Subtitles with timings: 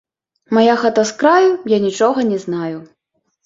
[0.57, 2.85] Мая хата з краю, я нічога не знаю!